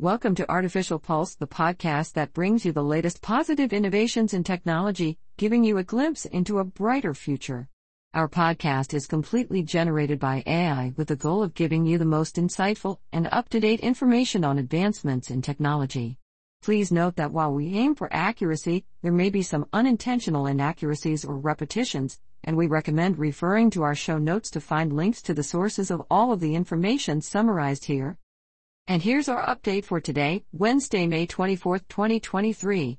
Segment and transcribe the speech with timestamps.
[0.00, 5.18] Welcome to Artificial Pulse, the podcast that brings you the latest positive innovations in technology,
[5.36, 7.68] giving you a glimpse into a brighter future.
[8.14, 12.36] Our podcast is completely generated by AI with the goal of giving you the most
[12.36, 16.16] insightful and up to date information on advancements in technology.
[16.62, 21.36] Please note that while we aim for accuracy, there may be some unintentional inaccuracies or
[21.36, 25.90] repetitions, and we recommend referring to our show notes to find links to the sources
[25.90, 28.16] of all of the information summarized here.
[28.90, 32.98] And here's our update for today, Wednesday, May 24, 2023.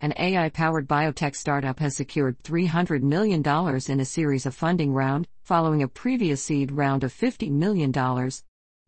[0.00, 3.42] An AI powered biotech startup has secured $300 million
[3.86, 7.92] in a series of funding round, following a previous seed round of $50 million.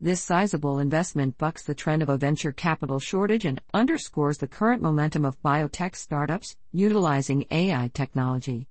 [0.01, 4.81] This sizable investment bucks the trend of a venture capital shortage and underscores the current
[4.81, 8.69] momentum of biotech startups utilizing AI technology.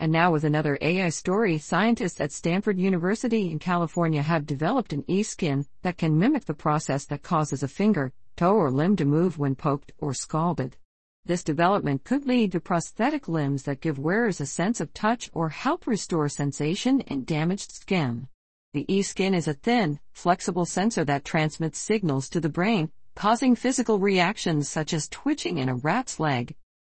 [0.00, 5.04] And now with another AI story, scientists at Stanford University in California have developed an
[5.06, 9.38] e-skin that can mimic the process that causes a finger, toe or limb to move
[9.38, 10.78] when poked or scalded.
[11.26, 15.50] This development could lead to prosthetic limbs that give wearers a sense of touch or
[15.50, 18.26] help restore sensation in damaged skin.
[18.72, 23.98] The e-skin is a thin, flexible sensor that transmits signals to the brain, causing physical
[23.98, 26.54] reactions such as twitching in a rat's leg.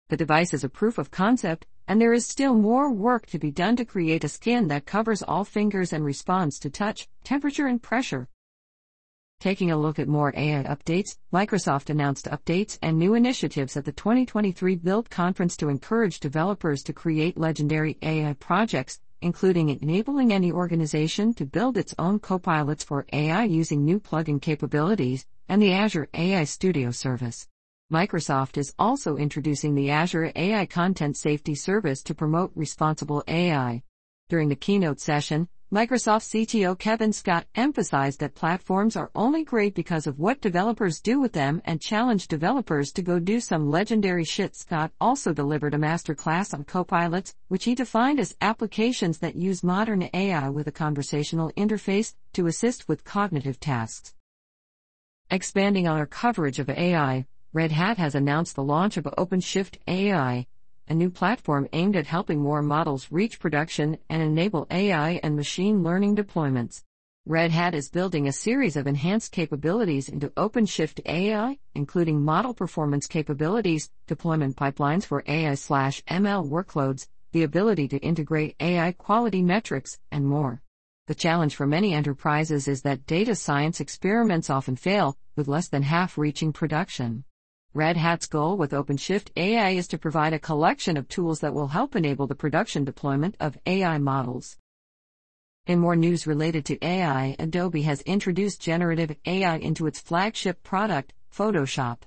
[0.09, 3.51] The device is a proof of concept and there is still more work to be
[3.51, 7.81] done to create a skin that covers all fingers and responds to touch, temperature, and
[7.81, 8.27] pressure.
[9.39, 13.91] Taking a look at more AI updates, Microsoft announced updates and new initiatives at the
[13.91, 21.33] 2023 Build conference to encourage developers to create legendary AI projects, including enabling any organization
[21.33, 26.43] to build its own copilots for AI using new plugin capabilities, and the Azure AI
[26.45, 27.47] Studio service.
[27.93, 33.83] Microsoft is also introducing the Azure AI Content Safety Service to promote responsible AI.
[34.27, 40.07] During the keynote session, Microsoft CTO Kevin Scott emphasized that platforms are only great because
[40.07, 44.55] of what developers do with them and challenged developers to go do some legendary shit.
[44.55, 50.09] Scott also delivered a masterclass on copilots, which he defined as applications that use modern
[50.11, 54.15] AI with a conversational interface to assist with cognitive tasks.
[55.29, 60.45] Expanding on our coverage of AI, Red Hat has announced the launch of OpenShift AI,
[60.89, 65.81] a new platform aimed at helping more models reach production and enable AI and machine
[65.81, 66.83] learning deployments.
[67.25, 73.07] Red Hat is building a series of enhanced capabilities into OpenShift AI, including model performance
[73.07, 79.97] capabilities, deployment pipelines for AI slash ML workloads, the ability to integrate AI quality metrics,
[80.11, 80.61] and more.
[81.07, 85.83] The challenge for many enterprises is that data science experiments often fail, with less than
[85.83, 87.23] half reaching production.
[87.75, 91.67] Red Hat's goal with OpenShift AI is to provide a collection of tools that will
[91.67, 94.57] help enable the production deployment of AI models.
[95.67, 101.11] In more news related to AI, Adobe has introduced generative AI into its flagship product,
[101.29, 102.03] Photoshop.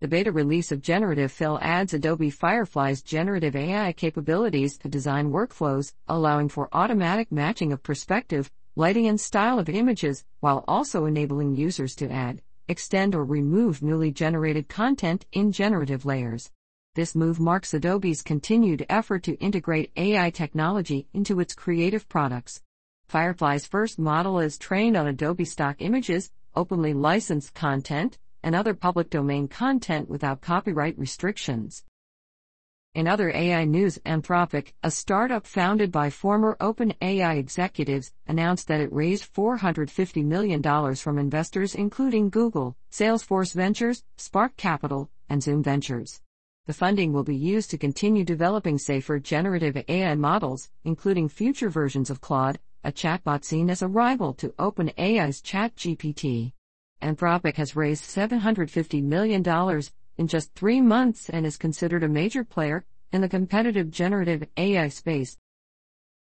[0.00, 5.92] The beta release of Generative Fill adds Adobe Firefly's generative AI capabilities to design workflows,
[6.08, 11.94] allowing for automatic matching of perspective, lighting, and style of images, while also enabling users
[11.94, 16.50] to add, extend or remove newly generated content in generative layers.
[16.94, 22.62] This move marks Adobe's continued effort to integrate AI technology into its creative products.
[23.06, 29.10] Firefly's first model is trained on Adobe stock images, openly licensed content, and other public
[29.10, 31.84] domain content without copyright restrictions.
[32.94, 38.92] In other AI news, Anthropic, a startup founded by former OpenAI executives, announced that it
[38.92, 46.20] raised $450 million from investors including Google, Salesforce Ventures, Spark Capital, and Zoom Ventures.
[46.66, 52.10] The funding will be used to continue developing safer generative AI models, including future versions
[52.10, 56.52] of Claude, a chatbot seen as a rival to OpenAI's ChatGPT.
[57.00, 59.42] Anthropic has raised $750 million
[60.16, 64.88] in just three months and is considered a major player in the competitive generative AI
[64.88, 65.36] space.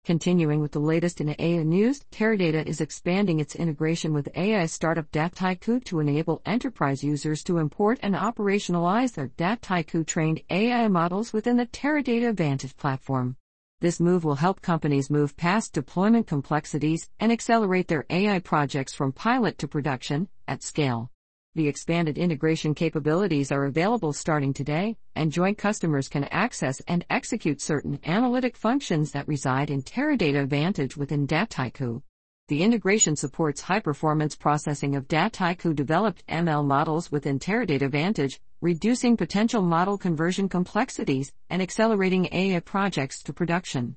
[0.05, 5.09] Continuing with the latest in AI news, Teradata is expanding its integration with AI startup
[5.13, 11.57] Dataiku to enable enterprise users to import and operationalize their Dataiku trained AI models within
[11.57, 13.37] the Teradata Vantage platform.
[13.81, 19.13] This move will help companies move past deployment complexities and accelerate their AI projects from
[19.13, 21.12] pilot to production at scale.
[21.55, 27.61] The expanded integration capabilities are available starting today, and joint customers can access and execute
[27.61, 32.01] certain analytic functions that reside in Teradata Vantage within Dataiku.
[32.49, 39.19] The integration supports high performance processing of Dataiku developed ML models within Teradata Vantage, reducing
[39.19, 43.97] potential model conversion complexities and accelerating AI projects to production.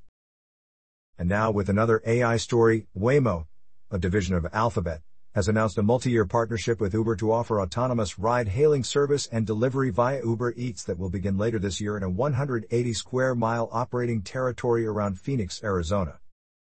[1.17, 3.45] And now with another AI story, Waymo,
[3.89, 5.03] a division of Alphabet,
[5.35, 10.21] has announced a multi-year partnership with Uber to offer autonomous ride-hailing service and delivery via
[10.23, 14.87] Uber Eats that will begin later this year in a 180 square mile operating territory
[14.87, 16.19] around Phoenix, Arizona.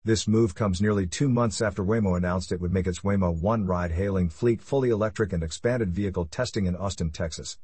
[0.03, 3.65] This move comes nearly two months after Waymo announced it would make its Waymo One
[3.65, 7.57] ride-hailing fleet fully electric and expanded vehicle testing in Austin, Texas.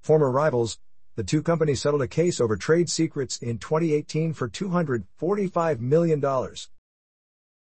[0.00, 0.78] Former rivals,
[1.16, 6.20] the two companies settled a case over trade secrets in 2018 for $245 million.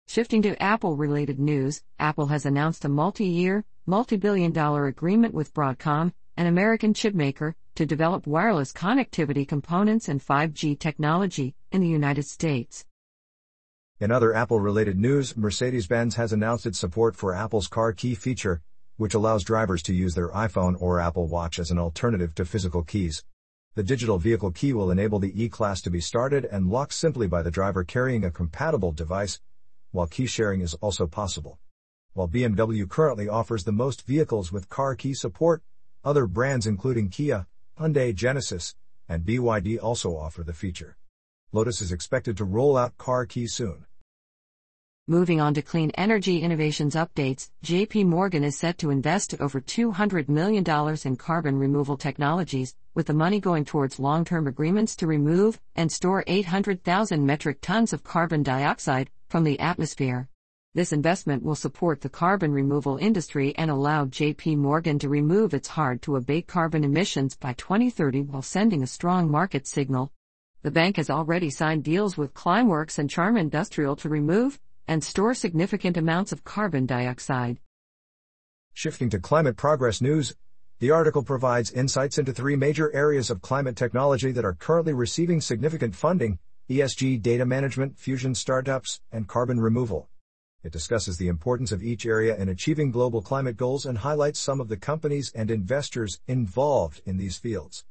[0.09, 5.35] Shifting to Apple related news, Apple has announced a multi year, multi billion dollar agreement
[5.35, 11.87] with Broadcom, an American chipmaker, to develop wireless connectivity components and 5G technology in the
[11.87, 12.85] United States.
[13.99, 18.15] In other Apple related news, Mercedes Benz has announced its support for Apple's car key
[18.15, 18.63] feature,
[18.97, 22.81] which allows drivers to use their iPhone or Apple Watch as an alternative to physical
[22.81, 23.23] keys.
[23.75, 27.43] The digital vehicle key will enable the E-Class to be started and locked simply by
[27.43, 29.39] the driver carrying a compatible device,
[29.91, 31.59] while key sharing is also possible.
[32.13, 35.63] While BMW currently offers the most vehicles with car key support,
[36.03, 37.47] other brands including Kia,
[37.79, 38.75] Hyundai Genesis,
[39.07, 40.97] and BYD also offer the feature.
[41.51, 43.85] Lotus is expected to roll out car key soon.
[45.09, 50.29] Moving on to clean energy innovations updates, JP Morgan is set to invest over $200
[50.29, 50.63] million
[51.03, 55.91] in carbon removal technologies, with the money going towards long term agreements to remove and
[55.91, 60.29] store 800,000 metric tons of carbon dioxide from the atmosphere.
[60.75, 65.69] This investment will support the carbon removal industry and allow JP Morgan to remove its
[65.69, 70.11] hard to abate carbon emissions by 2030 while sending a strong market signal.
[70.61, 75.35] The bank has already signed deals with Climeworks and Charm Industrial to remove and store
[75.35, 77.59] significant amounts of carbon dioxide.
[78.73, 80.35] Shifting to climate progress news,
[80.79, 85.41] the article provides insights into three major areas of climate technology that are currently receiving
[85.41, 86.39] significant funding
[86.71, 90.09] ESG data management, fusion startups, and carbon removal.
[90.63, 94.59] It discusses the importance of each area in achieving global climate goals and highlights some
[94.59, 97.85] of the companies and investors involved in these fields.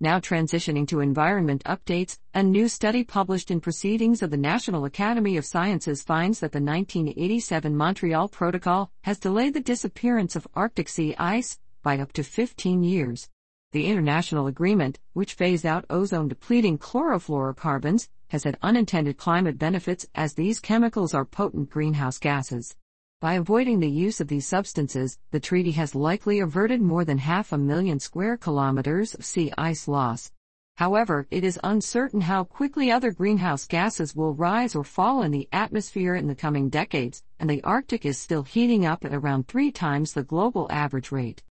[0.00, 5.36] Now transitioning to environment updates, a new study published in Proceedings of the National Academy
[5.36, 11.16] of Sciences finds that the 1987 Montreal Protocol has delayed the disappearance of Arctic sea
[11.18, 13.28] ice by up to 15 years.
[13.72, 20.34] The international agreement, which phased out ozone depleting chlorofluorocarbons, has had unintended climate benefits as
[20.34, 22.76] these chemicals are potent greenhouse gases.
[23.20, 27.52] By avoiding the use of these substances, the treaty has likely averted more than half
[27.52, 30.30] a million square kilometers of sea ice loss.
[30.76, 35.48] However, it is uncertain how quickly other greenhouse gases will rise or fall in the
[35.50, 39.72] atmosphere in the coming decades, and the Arctic is still heating up at around three
[39.72, 41.42] times the global average rate.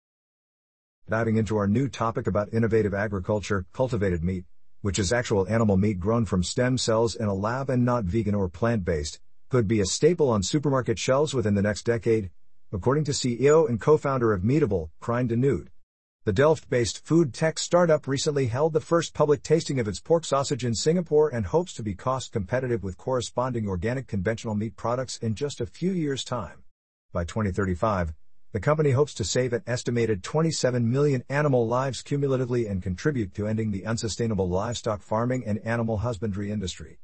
[1.09, 4.45] Diving into our new topic about innovative agriculture, cultivated meat,
[4.79, 8.35] which is actual animal meat grown from stem cells in a lab and not vegan
[8.35, 12.29] or plant based, could be a staple on supermarket shelves within the next decade,
[12.71, 15.69] according to CEO and co-founder of Meatable, Krijn de Nood.
[16.25, 20.65] The Delft-based food tech startup recently held the first public tasting of its pork sausage
[20.65, 25.35] in Singapore and hopes to be cost competitive with corresponding organic conventional meat products in
[25.35, 26.63] just a few years' time.
[27.13, 28.13] By 2035,
[28.51, 33.47] the company hopes to save an estimated 27 million animal lives cumulatively and contribute to
[33.47, 36.99] ending the unsustainable livestock farming and animal husbandry industry.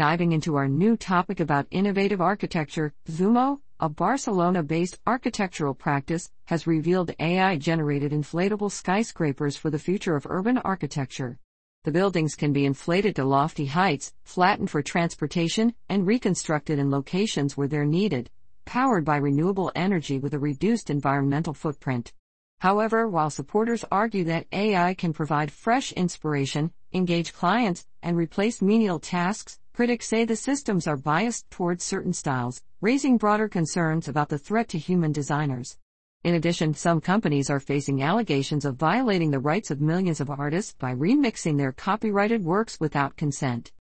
[0.00, 6.66] Diving into our new topic about innovative architecture, Zumo, a Barcelona based architectural practice, has
[6.66, 11.36] revealed AI generated inflatable skyscrapers for the future of urban architecture.
[11.84, 17.58] The buildings can be inflated to lofty heights, flattened for transportation, and reconstructed in locations
[17.58, 18.30] where they're needed,
[18.64, 22.14] powered by renewable energy with a reduced environmental footprint.
[22.60, 28.98] However, while supporters argue that AI can provide fresh inspiration, engage clients, and replace menial
[28.98, 34.38] tasks, Critics say the systems are biased towards certain styles, raising broader concerns about the
[34.38, 35.78] threat to human designers.
[36.22, 40.74] In addition, some companies are facing allegations of violating the rights of millions of artists
[40.74, 43.72] by remixing their copyrighted works without consent.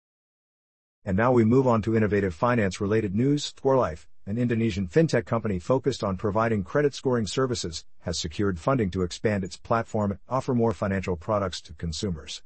[1.04, 3.52] And now we move on to innovative finance related news.
[3.52, 9.02] Skorlife, an Indonesian fintech company focused on providing credit scoring services, has secured funding to
[9.02, 12.42] expand its platform and offer more financial products to consumers.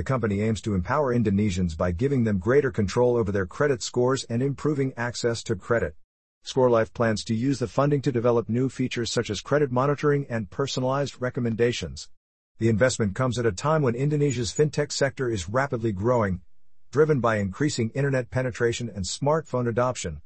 [0.00, 4.24] The company aims to empower Indonesians by giving them greater control over their credit scores
[4.30, 5.94] and improving access to credit.
[6.42, 10.48] Skorlife plans to use the funding to develop new features such as credit monitoring and
[10.48, 12.08] personalized recommendations.
[12.56, 16.40] The investment comes at a time when Indonesia's fintech sector is rapidly growing,
[16.90, 20.22] driven by increasing internet penetration and smartphone adoption.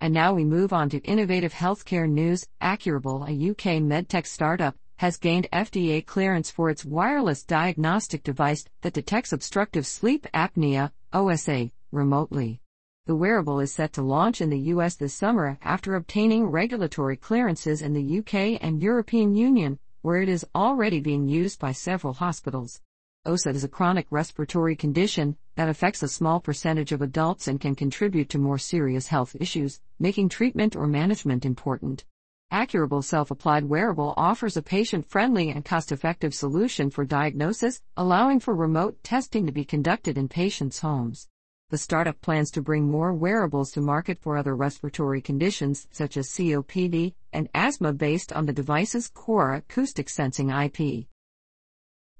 [0.00, 2.46] And now we move on to innovative healthcare news.
[2.62, 8.94] Acurable, a UK medtech startup, has gained FDA clearance for its wireless diagnostic device that
[8.94, 12.62] detects obstructive sleep apnea, OSA, remotely.
[13.04, 17.82] The wearable is set to launch in the US this summer after obtaining regulatory clearances
[17.82, 22.80] in the UK and European Union, where it is already being used by several hospitals.
[23.26, 27.74] OSA is a chronic respiratory condition that affects a small percentage of adults and can
[27.74, 32.06] contribute to more serious health issues, making treatment or management important.
[32.50, 38.40] Acurable self applied wearable offers a patient friendly and cost effective solution for diagnosis, allowing
[38.40, 41.28] for remote testing to be conducted in patients' homes.
[41.70, 46.28] The startup plans to bring more wearables to market for other respiratory conditions such as
[46.28, 51.06] COPD and asthma based on the device's core acoustic sensing IP.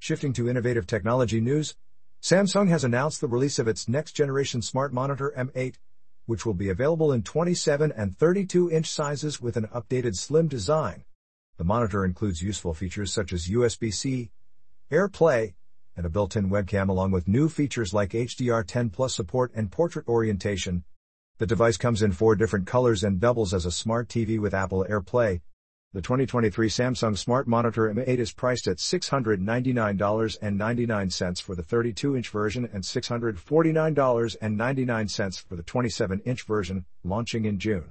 [0.01, 1.77] Shifting to innovative technology news,
[2.21, 5.77] Samsung has announced the release of its next generation smart monitor M8,
[6.27, 11.05] which will be available in 27 and 32 inch sizes with an updated slim design.
[11.57, 14.31] The monitor includes useful features such as USB-C,
[14.91, 15.55] AirPlay,
[15.97, 20.85] and a built-in webcam along with new features like HDR10 Plus support and portrait orientation.
[21.39, 24.87] The device comes in four different colors and doubles as a smart TV with Apple
[24.89, 25.41] AirPlay,
[25.95, 32.83] the 2023 Samsung Smart Monitor M8 is priced at $699.99 for the 32-inch version and
[32.83, 37.85] $649.99 for the 27-inch version, launching in June.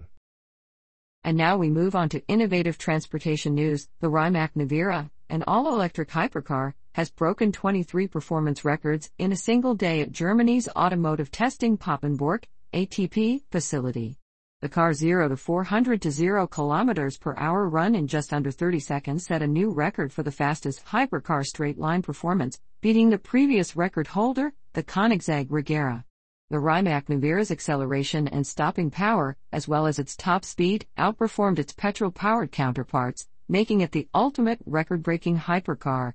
[1.23, 3.87] And now we move on to innovative transportation news.
[4.01, 10.01] The Rimac Nevera, an all-electric hypercar, has broken 23 performance records in a single day
[10.01, 12.43] at Germany's Automotive Testing Papenburg
[12.73, 14.17] ATP facility.
[14.63, 18.79] The car 0 to 400 to 0 kilometers per hour run in just under 30
[18.79, 23.75] seconds set a new record for the fastest hypercar straight line performance, beating the previous
[23.75, 26.05] record holder, the Koenigsegg Regera.
[26.49, 31.73] The Rimac Nevera's acceleration and stopping power, as well as its top speed, outperformed its
[31.73, 36.13] petrol-powered counterparts, making it the ultimate record-breaking hypercar.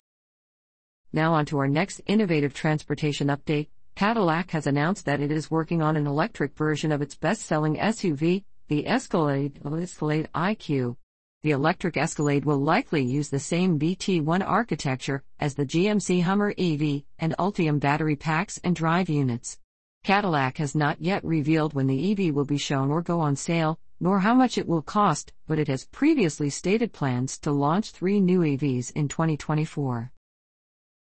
[1.13, 5.83] Now on to our next innovative transportation update, Cadillac has announced that it is working
[5.83, 10.95] on an electric version of its best-selling SUV, the Escalade, Escalade IQ.
[11.43, 17.03] The electric Escalade will likely use the same BT1 architecture as the GMC Hummer EV
[17.19, 19.59] and Ultium battery packs and drive units.
[20.05, 23.81] Cadillac has not yet revealed when the EV will be shown or go on sale,
[23.99, 28.21] nor how much it will cost, but it has previously stated plans to launch three
[28.21, 30.13] new EVs in 2024.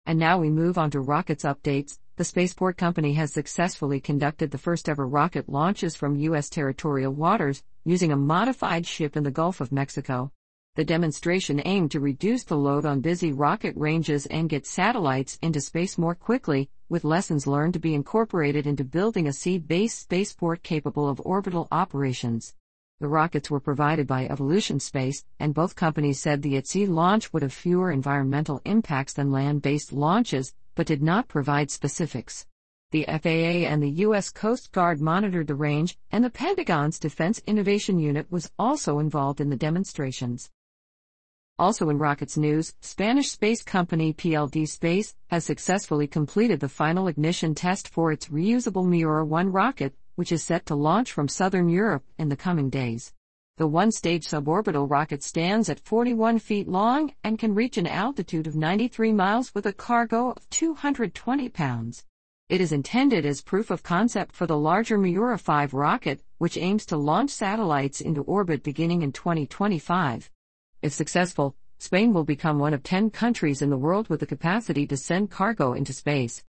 [0.08, 2.00] And now we move on to rockets updates.
[2.18, 6.50] The spaceport company has successfully conducted the first ever rocket launches from U.S.
[6.50, 10.32] territorial waters using a modified ship in the Gulf of Mexico.
[10.76, 15.62] The demonstration aimed to reduce the load on busy rocket ranges and get satellites into
[15.62, 20.64] space more quickly, with lessons learned to be incorporated into building a sea based spaceport
[20.64, 22.54] capable of orbital operations.
[23.00, 27.42] The rockets were provided by Evolution Space, and both companies said the at-sea launch would
[27.42, 32.48] have fewer environmental impacts than land-based launches, but did not provide specifics.
[32.90, 34.32] The FAA and the U.S.
[34.32, 39.52] Coast Guard monitored the range, and the Pentagon's Defense Innovation Unit was also involved in
[39.52, 40.50] the demonstrations.
[41.60, 47.54] Also in rockets news, Spanish space company PLD Space has successfully completed the final ignition
[47.54, 52.06] test for its reusable Miura 1 rocket, which is set to launch from southern Europe
[52.18, 53.14] in the coming days.
[53.58, 58.48] The one stage suborbital rocket stands at 41 feet long and can reach an altitude
[58.48, 62.06] of 93 miles with a cargo of 220 pounds.
[62.48, 66.86] It is intended as proof of concept for the larger Miura 5 rocket, which aims
[66.88, 70.32] to launch satellites into orbit beginning in 2025.
[70.82, 74.88] If successful, Spain will become one of 10 countries in the world with the capacity
[74.88, 76.44] to send cargo into space.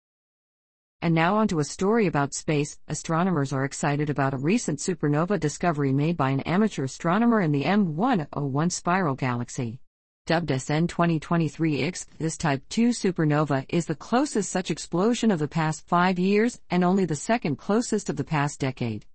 [1.01, 2.77] And now on to a story about space.
[2.89, 7.63] Astronomers are excited about a recent supernova discovery made by an amateur astronomer in the
[7.63, 9.79] M101 spiral galaxy.
[10.25, 15.87] Dubbed SN 2023X, this Type 2 supernova is the closest such explosion of the past
[15.87, 19.05] five years and only the second closest of the past decade.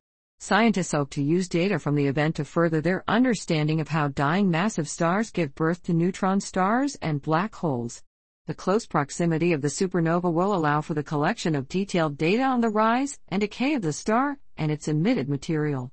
[0.41, 4.51] Scientists hope to use data from the event to further their understanding of how dying
[4.51, 8.03] massive stars give birth to neutron stars and black holes.
[8.47, 12.61] The close proximity of the supernova will allow for the collection of detailed data on
[12.61, 15.91] the rise and decay of the star and its emitted material.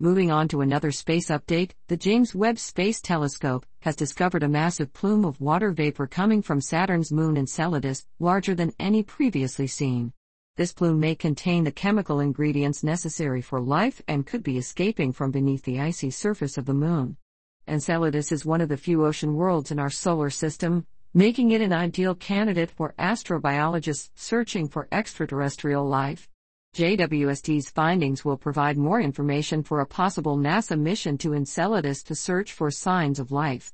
[0.00, 4.94] Moving on to another space update, the James Webb Space Telescope has discovered a massive
[4.94, 10.14] plume of water vapor coming from Saturn's moon Enceladus, larger than any previously seen.
[10.56, 15.30] This plume may contain the chemical ingredients necessary for life and could be escaping from
[15.30, 17.18] beneath the icy surface of the moon.
[17.68, 20.86] Enceladus is one of the few ocean worlds in our solar system,
[21.16, 26.28] making it an ideal candidate for astrobiologists searching for extraterrestrial life.
[26.74, 32.52] JWST's findings will provide more information for a possible NASA mission to Enceladus to search
[32.52, 33.72] for signs of life.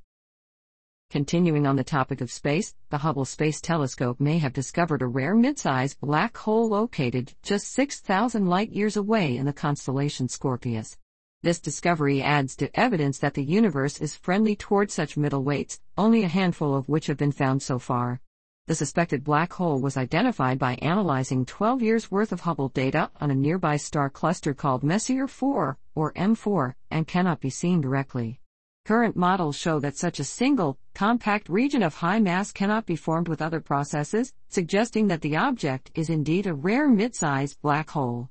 [1.11, 5.35] Continuing on the topic of space, the Hubble Space Telescope may have discovered a rare
[5.35, 10.99] mid-sized black hole located just 6,000 light years away in the constellation Scorpius.
[11.43, 16.29] This discovery adds to evidence that the universe is friendly toward such middleweights, only a
[16.29, 18.21] handful of which have been found so far.
[18.67, 23.31] The suspected black hole was identified by analyzing 12 years' worth of Hubble data on
[23.31, 28.39] a nearby star cluster called Messier 4, or M4, and cannot be seen directly.
[28.85, 33.29] Current models show that such a single, compact region of high mass cannot be formed
[33.29, 38.29] with other processes, suggesting that the object is indeed a rare mid-sized black hole.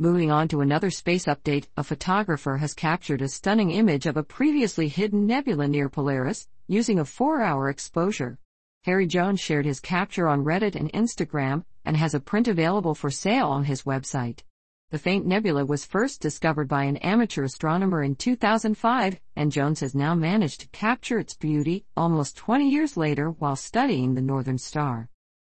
[0.00, 4.22] Moving on to another space update, a photographer has captured a stunning image of a
[4.22, 8.38] previously hidden nebula near Polaris, using a four-hour exposure.
[8.84, 13.10] Harry Jones shared his capture on Reddit and Instagram, and has a print available for
[13.10, 14.44] sale on his website.
[14.92, 19.96] The faint nebula was first discovered by an amateur astronomer in 2005, and Jones has
[19.96, 25.08] now managed to capture its beauty almost 20 years later while studying the Northern Star.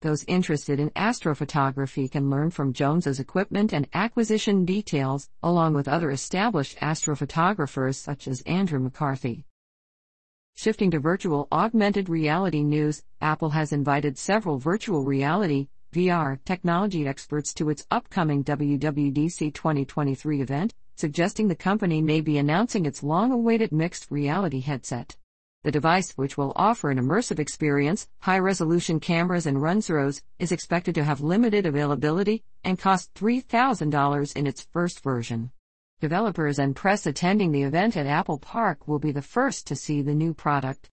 [0.06, 6.12] Those interested in astrophotography can learn from Jones's equipment and acquisition details, along with other
[6.12, 9.46] established astrophotographers such as Andrew McCarthy.
[10.54, 17.52] Shifting to virtual augmented reality news, Apple has invited several virtual reality VR technology experts
[17.54, 23.72] to its upcoming WWDC 2023 event, suggesting the company may be announcing its long awaited
[23.72, 25.16] mixed reality headset.
[25.66, 30.52] The device, which will offer an immersive experience, high resolution cameras, and run throughs, is
[30.52, 35.50] expected to have limited availability and cost $3,000 in its first version.
[36.00, 40.02] Developers and press attending the event at Apple Park will be the first to see
[40.02, 40.88] the new product.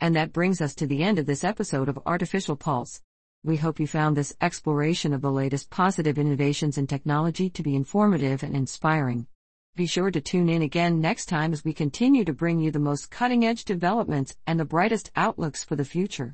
[0.00, 3.02] And that brings us to the end of this episode of Artificial Pulse.
[3.44, 7.76] We hope you found this exploration of the latest positive innovations in technology to be
[7.76, 9.28] informative and inspiring.
[9.76, 12.80] Be sure to tune in again next time as we continue to bring you the
[12.80, 16.28] most cutting edge developments and the brightest outlooks for the future.